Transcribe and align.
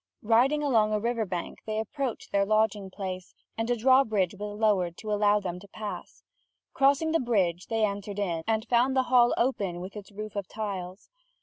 Riding 0.23 0.63
along 0.63 0.91
a 0.93 0.99
river 0.99 1.27
bank, 1.27 1.59
they 1.67 1.77
approached 1.77 2.31
their 2.31 2.43
lodging 2.43 2.89
place, 2.89 3.35
and 3.55 3.69
a 3.69 3.75
drawbridge 3.75 4.33
was 4.33 4.57
lowered 4.57 4.97
to 4.97 5.13
allow 5.13 5.39
them 5.39 5.59
to 5.59 5.67
pass. 5.67 6.23
Crossing 6.73 7.11
the 7.11 7.19
bridge, 7.19 7.67
they 7.67 7.85
entered 7.85 8.17
in, 8.17 8.41
and 8.47 8.67
found 8.67 8.95
the 8.97 9.03
hall 9.13 9.31
open 9.37 9.79
with 9.79 9.95
its 9.95 10.11
roof 10.11 10.35
of 10.35 10.47
tiles. 10.47 11.11